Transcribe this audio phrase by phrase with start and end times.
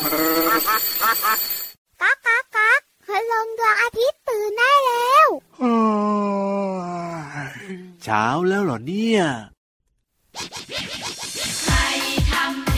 [0.00, 5.28] ก๊ากก๊ากก๊ากพลังดวงอาทิตย์ตื่นได้แล้ว
[8.02, 9.20] เช้าแล้วเหรอเนี่ย
[11.64, 11.74] ใคร
[12.30, 12.77] ทำ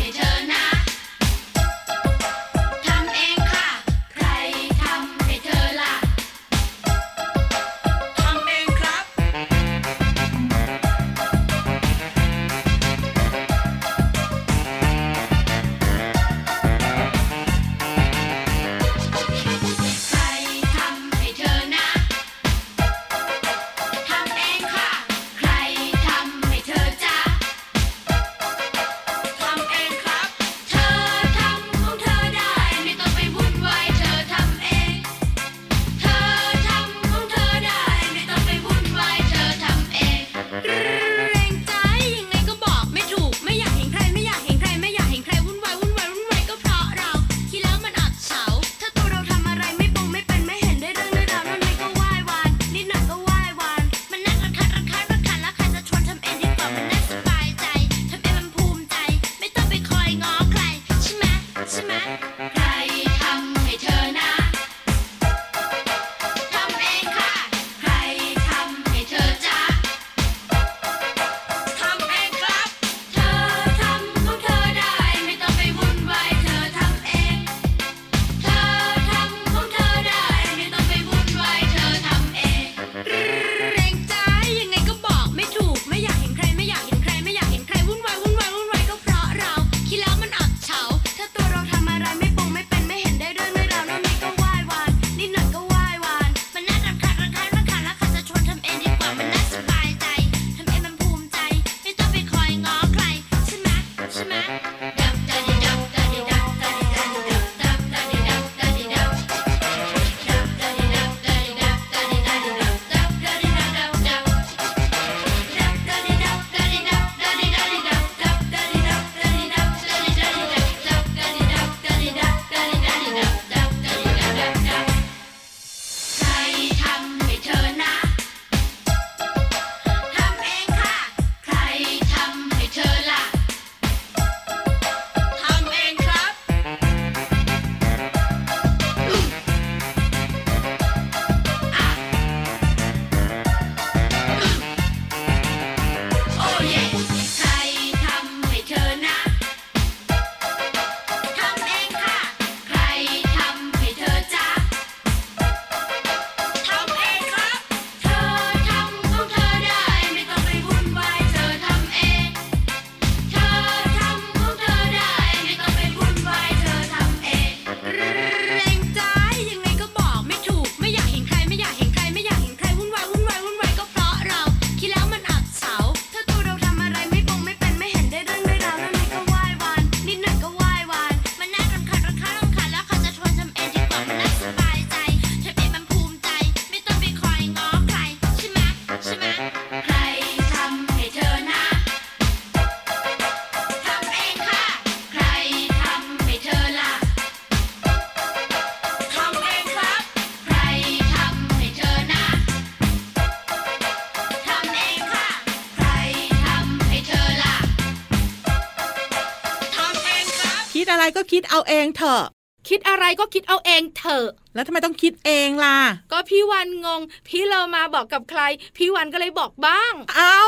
[211.17, 212.23] ก็คิดเอาเองเถอะ
[212.69, 215.79] คิดอะไรก็คิดเอาเองเถอะ แล้วทำไมต้องคิดเองล่ะ
[216.13, 218.43] ก็พี่วันงง พี่เรามาบอกกับใคร
[218.77, 220.41] พี่วันก็เลยบอกบ้าง เอา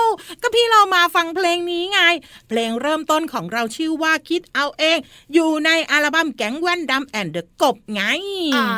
[0.42, 2.00] ก็พี่เรามาฟังเพลงนี้ไง
[2.48, 4.98] เพลงเริ่มต้นของเราชื่อว่าคิดเอาเอง
[5.34, 8.02] อยู่ในอัลบั้มแก๊งแว่นดำแอนเดอะกบไง
[8.56, 8.68] อ๋อ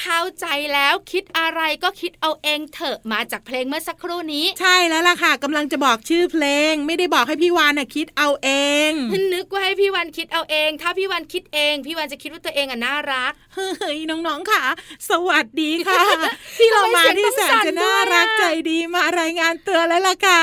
[0.00, 8.50] เข้าใจแล้วคิดอะไรก็คิดเอาเองเถอะมาจากเพลงเมื่อสักครู่นี้ ใช่แล้วล่ะค่ะกำลังจะบอกชื่อเพลง ไม่ได้บอกให้พี่วานน่ะคิดเอาเอ
[8.88, 8.90] ง
[9.34, 14.65] นึกว่าให้พี่วันคิดเอาเอง ถ้าพี่วันคิดเอง พี่วันจะคิดว่าตัวเองอะน่ารักเฮ้ยน้องๆค่ะ
[15.10, 16.02] สวัสดีค่ะ
[16.58, 20.42] พี่เรามาที่แสนจะน่ารักใจดีมารายงานเตือนแล้วล่ะค่ะ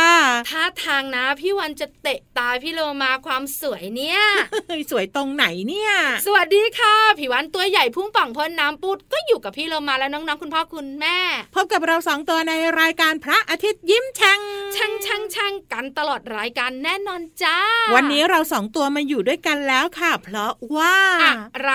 [0.49, 4.19] ถ้าทางนะพี่วันจะเตะตาพี่โลมาความสวยเนี่ย
[4.67, 5.91] เฮ้ยสวยตรงไหนเนี่ย
[6.25, 11.17] สวัสดีค่ะพี่วันตัวใหญ่พุ่งป่องพ้นน้ำปุดก็อยู่กับพี่โลมาแล้วน้องๆคุณพ่อคุณแม่
[11.55, 14.39] พบกับเราสองตัวในรายการพระอาทิตย์ยิ้มแฉ่ง
[14.75, 17.57] แฉ่งแฉ่งแฉ่งกันตลอดรายการแน่นอนจ้า
[17.95, 21.73] วันนี้เราสองตัวมาอยู่ด้วยกันแล้วค่ะ เพราะว่าอะไร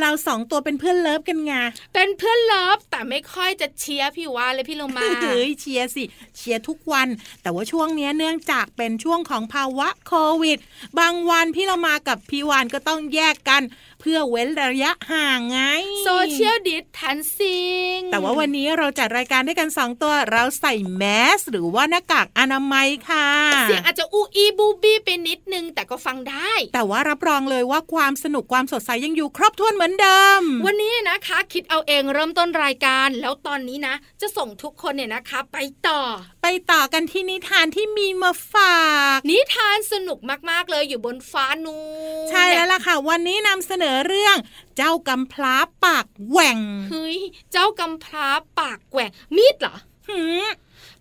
[0.00, 1.52] เราสองตัวเป็นเพื่อน love กันไง
[1.94, 6.04] เป็นเพื่อน love แต่ไม่ค่อยจะเชียร์พี่วานเลยพี่โลมาเฮ้ยเชียร์สิ
[6.36, 7.08] เชียร์ทุกวัน
[7.42, 10.12] แต่ว่าช่วงนี้เนื่องจากเป็นช่วงของภาวะโค
[10.42, 10.58] วิด
[10.98, 13.62] บางวันพี่โลมากับพี่วานก็ต้องแยกกัน
[14.04, 15.58] เพื่อเว้นระยะห่างไง
[16.04, 17.62] โซเชียลดิสทันซิ
[17.96, 21.02] งแต่ว่าวันนี้เราจัดรายการด้วยกัน 2 ตัวเราใส่แม
[21.38, 23.28] สหรือว่าหน้ากากอนามัยค่ะ
[23.62, 35.56] เสียงอาจจะอูอีบูบี้ไปนิดนึงแต่ก็ฟังได้ แต่ว่ารับรองเลยว่าความสนุกความสดใสยังอยู่ครบถ้วนเหมือนเดิม วันนี้นะคะคิดเอาเองเริ่มต้นรายการ แล้วตอนนี้นะ จะส่งทุกคนเนี่ยนะคะ ไป
[35.88, 36.00] ต่อ
[36.42, 38.86] ไปต่อกันที่นิทานที่มีมาฝา
[39.16, 40.18] ก นิทานสนุก
[40.50, 41.78] มากๆเลยอยู่บนฟ้านู
[42.26, 44.36] นใช่แล้วล่ะค่ะ วันนี้นำเสนอเรื่อง
[44.76, 45.54] เจ้ากำพร้า
[45.84, 46.58] ปากแหว่ง
[46.90, 47.18] เฮ้ย
[47.52, 48.28] เจ้ากำพร้า
[48.58, 49.76] ปากแกว่งมีดเหรอ
[50.08, 50.44] หืม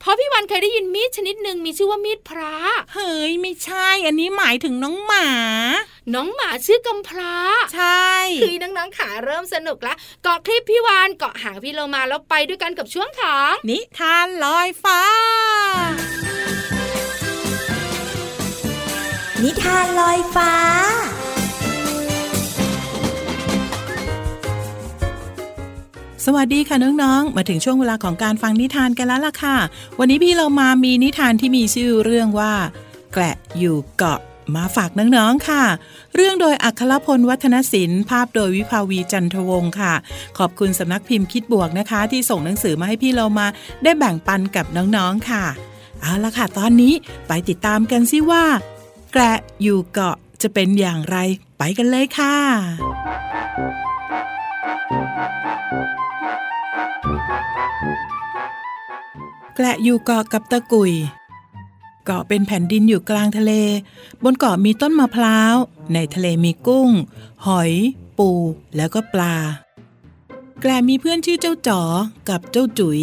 [0.01, 2.56] เพราะพี่วันเคยได้ยินมีดชนิดหนึ่งมีชื่อว่ามีดพระ
[2.94, 5.27] เฮ้ยไม่ใช่ อันนี้หมายถึงน้องหมา
[6.13, 7.36] น้องหมาชื่อกำพร้า
[7.75, 8.09] ใช่
[8.42, 9.94] คือน้องๆขาเริ่มสนุกละ
[10.24, 13.36] เกาะคลิปพี่วานเกาะหางพี่โลมาแล้วไปด้วยกันกับช่วงขา
[13.69, 15.01] นิทานลอยฟ้า
[19.44, 20.53] นิทานลอยฟ้า
[26.25, 29.57] สวัสดีค่ะน้องๆ มาถึงช่วงเวลาของการฟังนิทานกันแล้วล่ะค่ะ
[30.00, 32.53] วันนี้พี่เรามามีนิทานที่มีชื่อเรื่องว่า
[33.13, 34.19] แกละอยู่เกาะ
[34.56, 35.63] มาฝากน้องๆค่ะ
[36.15, 39.94] เรื่องโดยอัครพลวัฒนศิลป์ภาพโดยวิภาวีจันทวงศ์ค่ะ
[40.38, 43.47] ขอบคุณสำนักพิมพ์คิดบวกนะคะ ที่ส่งหนังสือมาให้พี่เรามา
[43.83, 45.45] ได้แบ่งปันกับน้องๆค่ะ
[46.01, 46.94] เอาละค่ะ ตอนนี้
[47.27, 48.44] ไปติดตามกันสิว่า
[49.12, 51.17] แกละอยู่เกาะจะเป็นอย่างไร
[51.57, 52.35] ไปกันเลยค่ะ
[59.56, 60.94] แกละอยู่เกาะกับตะกุย
[62.06, 63.53] เกาะเป็นแผ่นดินอยู่กลางทะเล
[64.23, 65.56] บนเกาะมีต้นมะพร้าว
[65.94, 66.89] ในทะเลมีกุ้ง
[67.45, 67.71] หอย
[68.18, 68.29] ปู
[68.75, 69.35] แล้วก็ปลา
[70.62, 71.81] แกลมีเพื่อนชื่อเจ้าจ๋อ
[72.29, 73.01] กับเจ้าจุ๋ย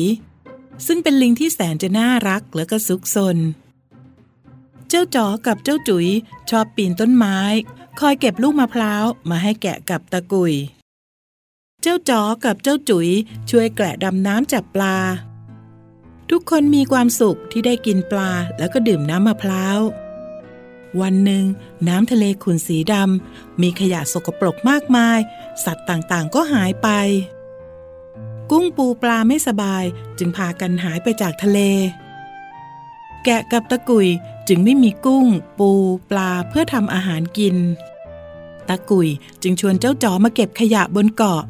[0.87, 3.37] ซึ่งเป็นลิงที่แสนจะน่ารักและก็ซุกซน
[4.88, 6.06] เจ้าจ๋อกับเจ้าจุ๋ย
[6.50, 7.38] ชอบปีนต้นไม้
[8.00, 10.55] คอยเก็บลูกมะพร้าวมาให้แกะกับตะกุย
[11.83, 13.09] เจ้าจ๋อกับเจ้าจุ๋ย
[13.51, 14.97] ช่วยแกะดำน้ำจับปลา
[16.31, 19.81] ทุกคนมีความสุขที่ได้กินปลาแล้วก็ดื่มน้ำมะพร้าว
[21.01, 21.45] วันหนึ่ง
[21.89, 25.19] น้ำทะเลขุ่นสีดำมีขยะสกปรกมากมาย
[25.65, 26.89] สัตว์ต่างๆ ก็หายไป
[28.51, 29.85] กุ้งปูปลาไม่สบาย
[30.19, 31.61] จึงพากันหายไปจากทะเล
[33.25, 34.09] แกะกับตะกุย
[34.49, 35.27] จึงไม่มีกุ้ง
[35.59, 35.71] ปู
[36.11, 37.57] ปลาเพื่อทำอาหารกิน
[38.69, 39.09] ตะกุย
[39.43, 41.43] จึงชวนเจ้าจ๋อมาเก็บขยะบนเกาะ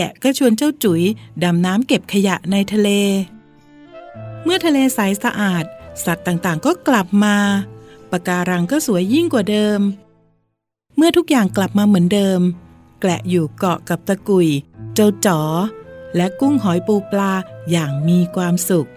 [0.00, 1.02] แกะก็ชวนเจ้าจุ๋ย
[1.44, 2.88] ดำน้ำเก็บขยะในทะเล
[4.44, 5.64] เมื่อทะเลใสสะอาด
[6.04, 7.36] สัตว์ต่างๆก็กลับมา
[8.10, 9.80] ปะการังก็สวยยิ่งกว่าเดิม
[10.96, 12.40] เมื่อทุกอย่างกลับมาเหมือนเดิม
[13.00, 14.48] แกละอยู่เกาะกับตะกุย
[14.94, 15.40] เจ้าจ๋อ
[16.16, 17.32] และกุ้งหอยปูปลา
[17.70, 18.88] อย่างมีความสุข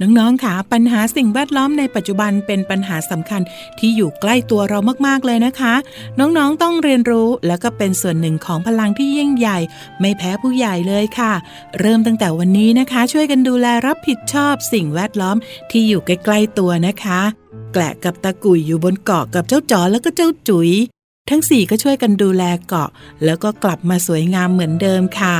[0.00, 3.42] น้องๆ ค่ะ ปัญหาสิ่งแวดล้อมในปัจจุบันเป็นปัญหาสำคัญ
[3.78, 5.74] ที่อยู่ใกล้ตัวเรามากๆ เลยนะคะ
[6.20, 9.58] น้องๆ ต้องเรียนรู้แล้วก็เป็นส่วนหนึ่งของพลังที่ยิ่งใหญ่
[10.00, 11.32] ไม่แพ้ผู้ใหญ่เลยค่ะ
[11.80, 15.36] เริ่มตั้งแต่วันนี้นะคะ ช่วยกันดูแลรับผิดชอบสิ่งแวดล้อม
[15.70, 17.20] ที่อยู่ใกล้ๆตัวนะคะ
[17.72, 20.70] แกละกับตะกุยอยู่บนเกาะกับเจ้าจ๋อแล้วก็เจ้าจุ๋ย
[21.30, 22.90] ทั้งสี่ก็ช่วยกันดูแลเกาะ
[23.24, 25.36] แล้วก็กลับมาสวยงามเหมือนเดิมค่ะ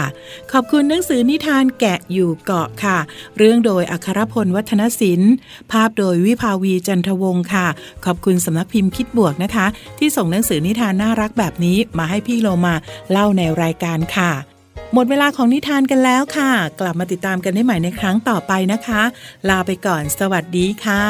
[0.52, 2.98] ขอบคุณหนังสือนิทานแกะอยู่เกาะค่ะ
[3.38, 5.32] เรื่องโดยอัครพลวัฒนศิลป์
[5.72, 7.66] ภาพโดยวิภาวีจันทวงศ์ค่ะ
[8.04, 9.66] ขอบคุณสำนักพิมพ์คิดบวกนะคะ
[9.98, 12.74] ที่ส่งหนังสือนิทานน่ารักแบบนี้มาให้พี่โลมา
[13.10, 14.30] เล่าในรายการค่ะ
[14.94, 19.02] หมดเวลาของนิทานกันแล้วค่ะ กลับมาติดตามกันได้ใหม่ในครั้งต่อไปนะคะ
[19.48, 21.04] ลาไปก่อน สวัสดีค่ะ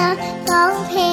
[0.00, 1.09] เสีย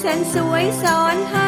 [0.00, 1.36] แสนสวยสอนให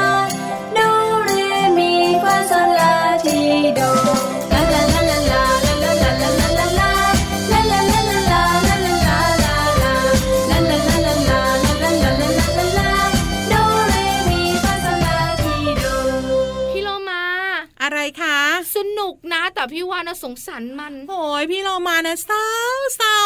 [19.61, 22.49] กนะแต่พี่วานะสงสารมันโอ้ยพี่เรามานะเศร้า
[22.97, 23.23] เศร้า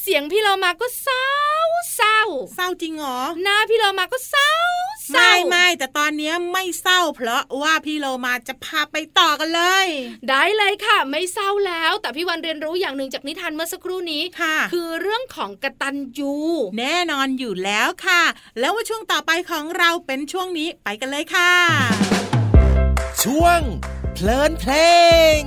[0.00, 1.28] เสียงพี่โลมาก็เศร้า
[1.96, 2.20] เศร้า
[2.54, 4.52] เศร้าจริงเหรอหน้าพี่โลมาก็เศร้า
[5.10, 9.86] เศร้าไม่ไม่แต่ตอนเนี้ยไม่เศร้า เพราะว่าพี่โลมาจะพาไปต่อกันเลย
[10.28, 16.34] ได้เลยค่ะ ไม่เศร้าแล้ว แต่พี่วันเรียนรู้อย่างหนึ่งจากนิทานเมื่อสักครู่นี้ค่ะ คือเรื่องของกตัญญู
[16.78, 18.22] แน่นอนอยู่แล้วค่ะ
[18.58, 21.52] แล้วว่าช่วงต่อไปของเราเป็นช่วงนี้ไปกันเลยค่ะ
[23.24, 23.60] ช่วง
[24.20, 24.74] เพลินเพล
[25.38, 25.42] ง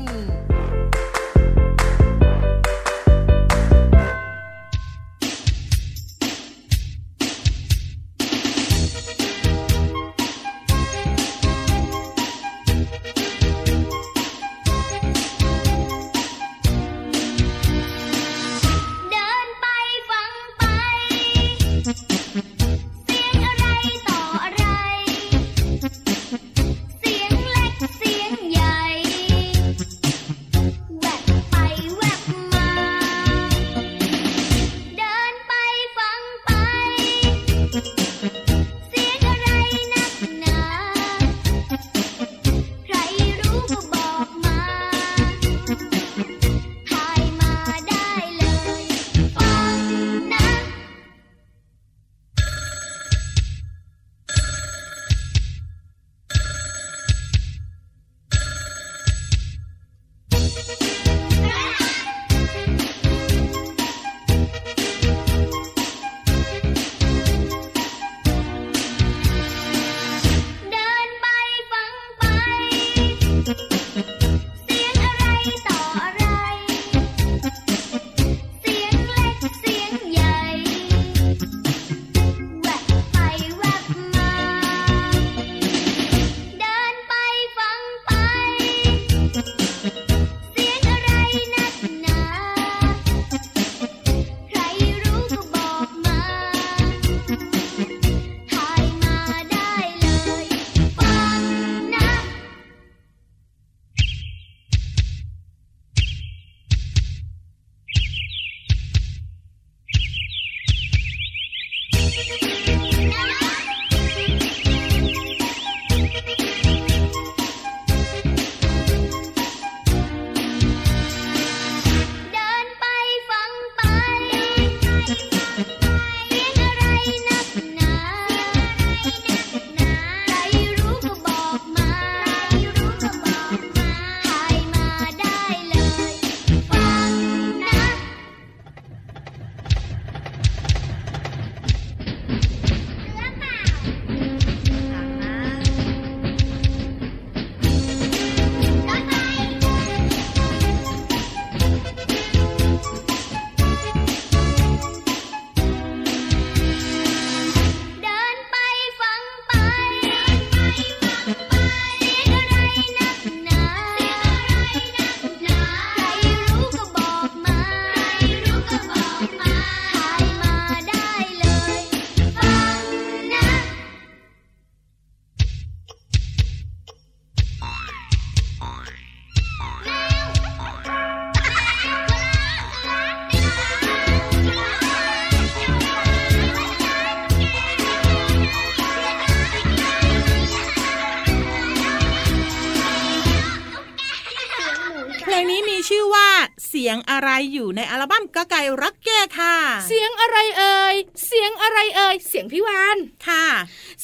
[197.72, 199.56] อะไรอยู่ในอัลบั้มกะไก่รักแก่ค่ะ
[199.88, 202.98] เสียงอะไรเอ่ย เสียงอะไรเอ่ย เสียงพี่วาน
[203.28, 203.46] ค่ะ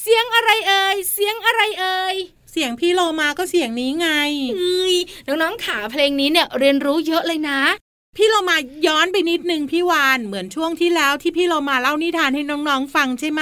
[0.01, 2.15] เสียงอะไรเอ่ย เสียงอะไรเอ่ย
[2.51, 4.09] เสียงพี่โลมาก็เสียงนี้ไง
[4.57, 4.95] เอ้ย
[5.27, 7.59] น้องๆขาเพลงนี้เนี่ยเรียนรู้เยอะเลยนะ
[8.15, 8.57] พี่เรามา
[8.87, 13.41] ย้อนไปนิดนึงพี่วานเหมือนช่วงที่แล้วที่พี่เรามาเล่านิทานให้น้องๆฟังใช่ไหม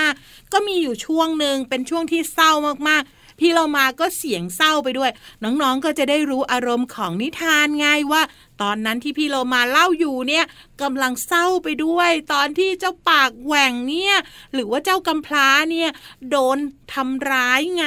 [0.53, 2.51] ก็มีอยู่ช่วงหนึ่งเป็นช่วงที่เศร้า
[2.87, 5.11] มากๆ พี่เรามาก็เสียงเศร้าไปด้วย
[5.43, 8.21] น้องๆก็จะได้รู้อารมณ์ของนิทานไงว่า
[8.63, 10.45] ตอนนั้นที่พี่เรามาเล่าอยู่เนี่ย
[10.81, 14.15] กำลังเศร้าไปด้วย ตอนที่เจ้าปากแหว่งเนี่ย
[14.53, 15.89] หรือว่าเจ้ากำพร้าเนี่ย
[16.29, 16.57] โดน
[16.93, 17.85] ทำร้ายไง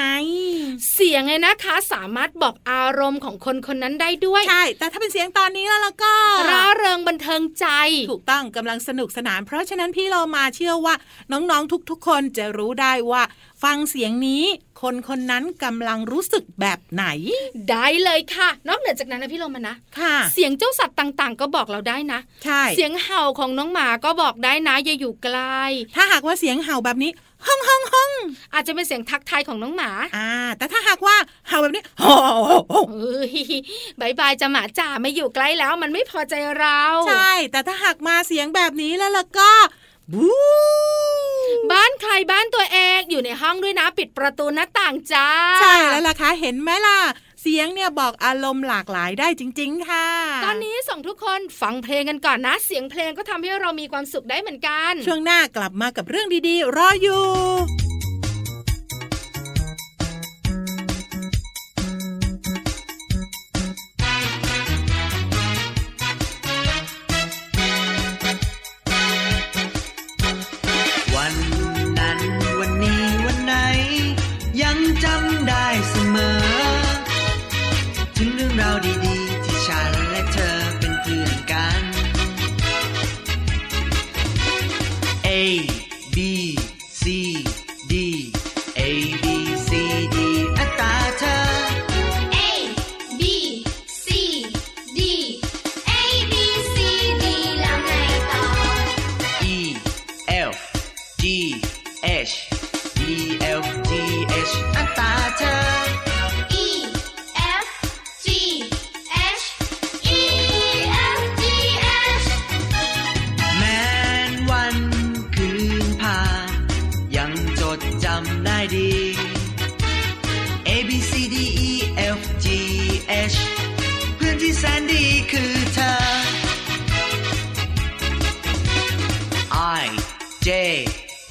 [0.93, 6.15] เสียงไงนะคะ สามารถบอกอารมณ์ของคนคนนั้นได้ด้วยใช่แต่ถ้าเป็นเสียงตอนนี้แล้วล่ะก็
[6.51, 7.67] ร่าเริงบันเทิงใจ
[8.11, 10.95] ถูกต้องกำลังสนุกสนาน เพราะฉะนั้นพี่เรามาเชื่อว่า
[11.33, 13.23] น้องๆทุกๆ คนจะรู้ได้ว่า
[13.63, 14.45] ฟังเสียงนี้
[14.81, 17.05] คนคนนั้นกำลังรู้สึกแบบไหน
[17.71, 25.39] ได้เลยค่ะ นอกเหนือจากนั้นนะพี่ลมมานะค่ะ เสียงเจ้าสัตว์ต่างๆ ก็บอกเราได้นะใช่เสียงเห่าของน้องหมาก็บอกได้นะอย่าอยู่ไกล
[25.95, 27.11] ถ้าหากว่าเสียงเห่าแบบนี้
[27.47, 28.11] ห้องห้องห้อง
[28.55, 31.17] อาจจะเป็นเสียงทักทายของน้องหมา อ่า แต่ถ้าหากว่า
[31.49, 32.15] เห่าแบบนี้โอ้
[32.67, 33.35] โหเอ้ย
[34.01, 39.51] บายบายจะหมาจ่าไม่อยู่ใกล้แล้ว มันไม่พอใจเรา ใช่ แต่ถ้าหากมาเสียงแบบนี้แล้วล่ะก็
[40.13, 40.29] บู
[41.71, 45.29] บ้านใครบ้านตัวเองอยู่ในห้องด้วยนะปิดประตูหน้าต่างจ้า
[45.61, 46.99] ใช่แล้วล่ะคะเห็นไหมล่ะ
[47.43, 50.07] เสียงเนี่ยบอกอารมณ์หลากหลายได้จริง ๆ ค่ะ
[50.45, 57.23] ตอนนี้ส่งทุกคนฟังเพลงกันก่อนนะ เสียงเพลงก็ทำให้เรามีความสุขได้เหมือนกัน ช่วงหน้ากลับมากับเรื่องดีๆ รออยู่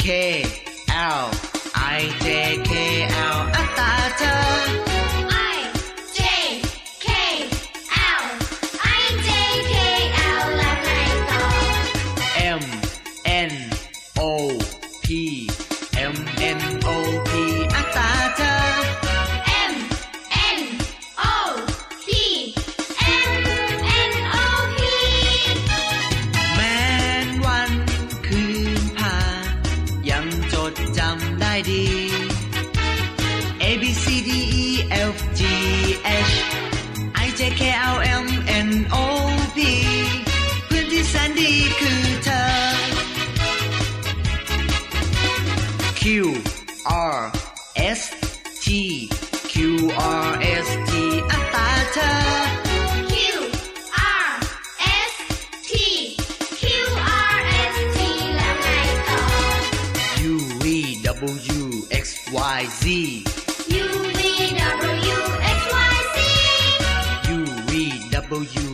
[0.08, 0.46] K
[0.88, 1.37] L
[62.70, 63.24] Z.
[63.70, 64.22] U V
[64.58, 67.30] W X Y Z.
[67.32, 68.67] U V W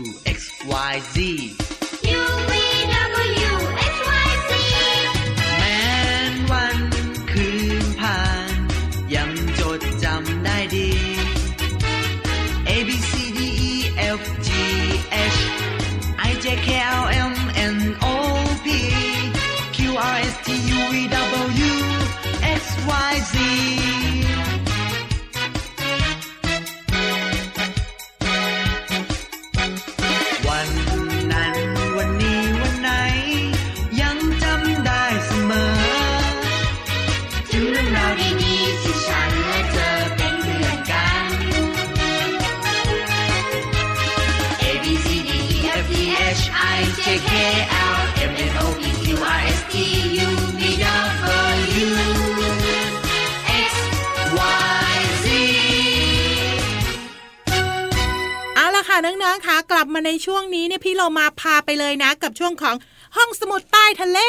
[59.34, 62.76] างคะกลับมาในช่วงนี้เนี่ยพี่เรามาพาไปเลยนะ กับช่วงของ
[63.16, 64.20] ห้องสมุดใต้ทะเล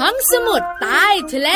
[0.00, 1.50] ห้องสมุดใต้ทะเล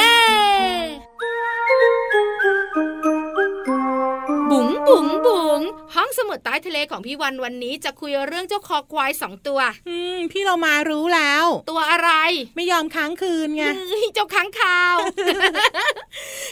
[4.89, 5.61] บุ๋งบุ๋งบุ๋ง
[5.95, 12.11] ห้องสมุดใต้ทะเลของพี่วันวันนี้จะคุยเรื่องเจ้าคอควายสองตัว อืม พี่เรามารู้แล้ว ตัวอะไร
[12.57, 14.97] ไม่ยอมค้างคืนไงเฮ้ยเจ้าค้างคาว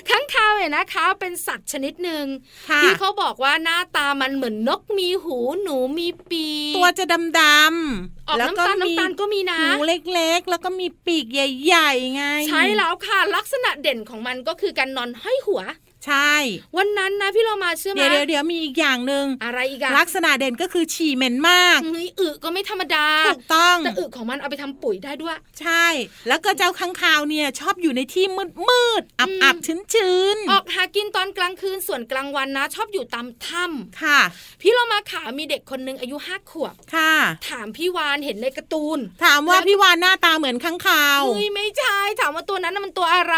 [0.08, 2.24] ค้างคาวเนี่ยนะคะ เป็นสัตว์ชนิดหนึ่ง
[2.70, 9.80] ค่ะที่เขาบอกว่าหน้าตามันเหมือนนกมีหูหนูมีปีกตัวจะดำออกๆแล้วก็น้ำตาลมีน้ำตาลก็มีนะหู
[10.14, 15.62] เล็กๆ แล้วก็มีปีกใหญ่ ๆ ไง ใช่แล้วค่ะลักษณะเด่นของมันก็คือการนอนห้อยหัว
[16.06, 16.34] ใช่
[16.76, 25.86] วันนั้นนะพี่เรามาเชื่อไหมเดี๋ยวเดี๋ยวเดี๋ยวมีอีกอย่างหนึ่งอะไรอีกอะลักษณะเด่นก็คือฉี่เหม็นมากเฮ้ยอึก็ไม่ธรรมดาถูกต้องแต่อึของมันเอาไปทำปุ๋ยได้ด้วย ใช่
[26.28, 33.62] แล้วก็เจ้าค้างคาวเนี่ยชอบอยู่ในที่มืดมืดๆอับอือับมชื้นชื้นๆออกหากินตอนกลางคืนส่วนกลางวันนะ ชอบอยู่ตามถ้
[34.02, 37.14] ค่ะำพี่เรามาขามีเด็กคนหนึ่งอายุห้าขวบค่ะ
[37.48, 43.36] ถามพี่วานเห็นในการ์ตูน ถามว่าพี่วานหน้าตาเหมือนค้างคาวเฮ้ยไม่ใช่ถามว่าตัวนั้นน่ะมันตัวอะไร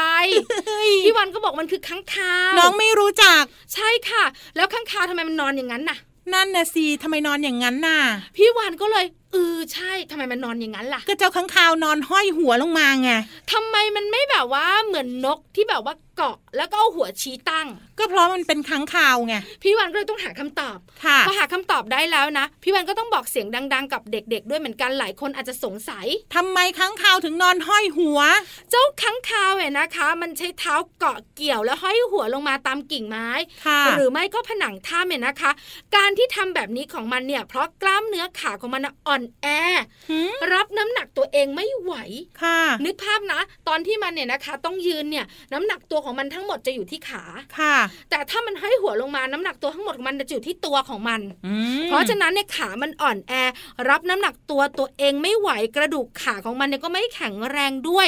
[1.04, 3.42] พี่วานก็บอกมันคือค้างคาวน้องไม่รู้จัก
[3.74, 4.24] ใช่ค่ะ
[4.56, 5.98] แล้วค้างคาวทำไมมันนอนอย่างนั้นน่ะ
[6.34, 7.98] นั่นนะสิทำไมนอนอย่างนั้นน่ะ
[8.36, 13.10] พี่วานก็เลยเออใช่ทำไมมันนอนอย่างนั้นล่ะ ก็เจ้าค้างคาวนอนห้อยหัวลงมาไง
[13.52, 17.66] ทำไมมันไม่แบบว่าเหมือนนกที่แบบว่าเกาะแล้วก็เอาหัวชี้ตั้ง
[17.98, 28.20] ก็เพราะมันเป็นค้างคาวไงพี่วันก็เลยต้องหาคำตอบค่ะพอหาคำตอบได้แล้วนะ พี่วันก็ต้องบอกเสียงดัง ๆ กับเด็ก ๆ ด้วยเหมือนกันหลายคนอาจจะสงสัยทำไมค้างคาวถึงนอนห้อยหัว
[28.70, 33.28] เจ้าค้างคาวเนี่ยนะคะ มันใช้เท้าเกาะเกี่ยวแล้วห้อยหัวลงมาตามกิ่งไม้
[33.66, 35.50] ค่ะหรือไม่ก็ผนังถ้ำเนี่ยนะคะ
[35.96, 39.46] การที่ทำแบบนี้ของมันเนี่ย เพราะกล้ามเนื้อขาของมันน่ะอ่อนแอ
[40.10, 41.94] หืมรับน้ำหนักตัวเองไม่ไหว
[42.42, 47.24] ค่ะ นึกภาพนะ ตอนที่มันเนี่ยนะคะ ต้องยืนเนี่ยน้ำหนักตัวของมันทั้งหมดจะอยู่ที่ขา
[47.58, 47.76] ค่ะ
[48.10, 53.32] แต่ถ้ามันห้อยหัวลงมาน้ำหนักตัวทั้งหมดของมันจะอยู่ที่ตัวของมันอืมเพราะฉะนั้นเนี่ยขามันอ่อนแอ
[53.88, 58.06] รับน้ำหนักตัวตัวเองไม่ไหวกระดูกขาของมันเนี่ยก็ไม่แข็งแรงด้วย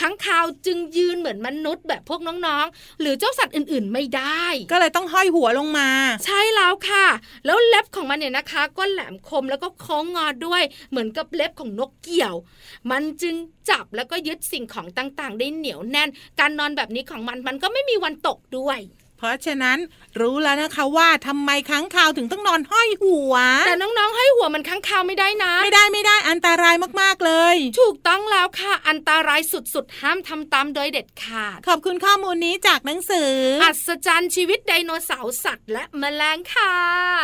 [0.00, 5.88] ค้างคาวจึงยืนเหมือนมนุษย์แบบพวกน้องๆ หรือเจ้าสัตว์อื่นๆไม่ได้ ก็เลยต้องห้อยหัวลงมา
[6.24, 6.95] ใช่แล้วค่ะ
[7.44, 12.34] แล้วเล็บของมันเนี่ยนะคะ ก็แหลมคมแล้วก็โค้งงอด้วย เหมือนกับเล็บของนกเกี่ยว
[12.90, 13.34] มันจึง
[13.70, 16.08] จับแล้วก็ยึดสิ่งของต่างๆ ได้เหนียวแน่น
[16.40, 18.78] การนอนแบบนี้ของมันมันก็ไม่มีวันตกด้วย
[19.18, 19.78] เพราะฉะนั้น
[20.20, 23.34] รู้แล้วนะคะว่าทำไมค้างคาวถึงต้องนอนห้อยหัว
[23.66, 36.74] แต่น้องๆให้หัวมันค้างคาวไม่ได้นะ ไม่ได้ไม่ได้อันตรายมากๆเลย ถูกต้องแล้วค่ะ อันตรายสุดๆ ห้ามทำตามโดยเด็ดขาด ขอบคุณข้อมูลนี้จากหนังสือออัศจรรย์ชีวิตไดโนเสาร์สัตว์และแมลงค่ะ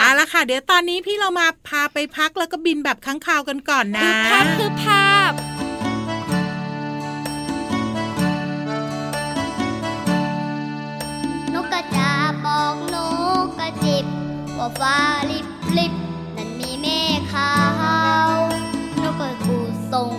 [0.01, 5.52] เอาละค่ะ เดี๋ยวตอนนี้พี่เรามาพาไปพักแล้วก็บินแบบค้างคาวกันก่อนนะคือภาพคือภาพ
[12.61, 12.97] อกน
[13.45, 14.07] กกระจิบ
[14.59, 14.97] ว่าฟ้า
[15.31, 15.47] ลิบ
[15.79, 15.93] ลิบ
[16.37, 16.87] นั้นมีเม
[17.19, 17.53] ฆขา
[18.33, 18.33] ว
[19.03, 19.57] นกกระปู
[19.93, 20.11] ส่ง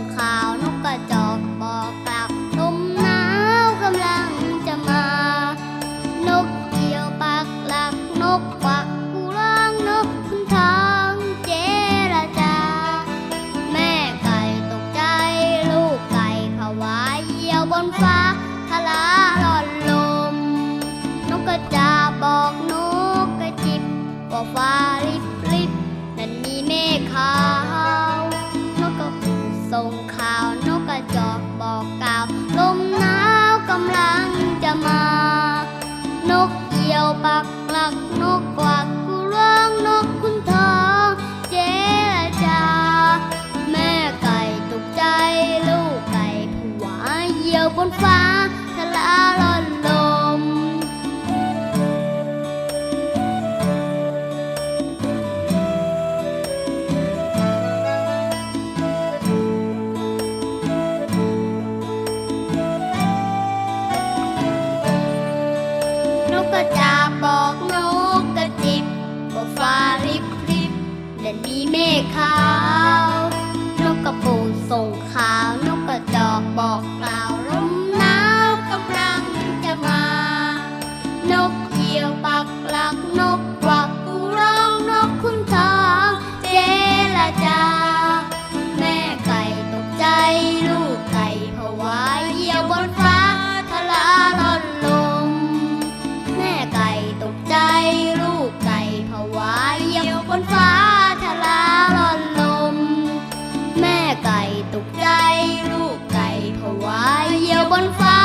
[107.82, 108.18] นฟ้า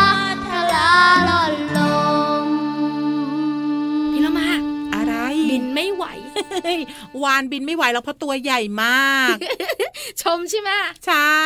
[0.46, 0.90] ทลา
[1.28, 1.78] ล่อนล
[2.44, 2.46] ม
[4.12, 4.48] พี่ละมา
[4.94, 5.14] อะไร
[5.50, 6.04] บินไม่ไหว
[7.22, 9.37] วานบินไม่ไหวแล้วเพราะตัวใหญ่มาก
[10.22, 10.70] ชมใช่ไหม
[11.06, 11.37] ใช่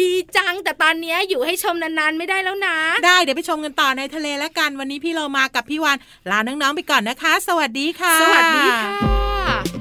[0.00, 5.96] ดีจังแต่ตอนนี้อยู่ให้ชมนานๆไม่ได้แล้วนะ ได้เดี๋ยวไปชมกันต่อในทะเลแล้วกันวันนี้พี่เรามากับพี่วาน
[6.30, 9.75] ลาน้องๆไปก่อนนะคะ สวัสดีค่ะ สวัสดีค่ะ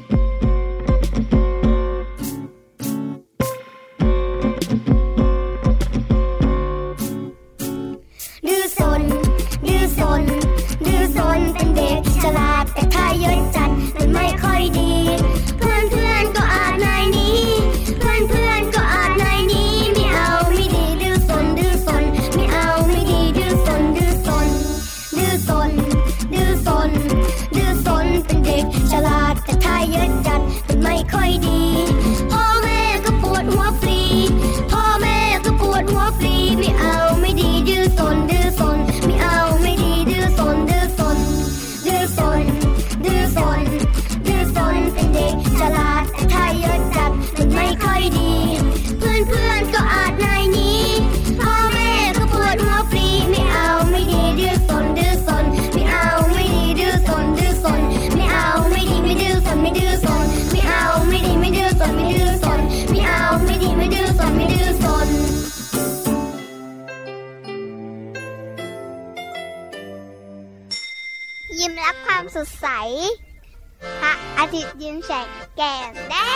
[75.58, 76.35] Scam.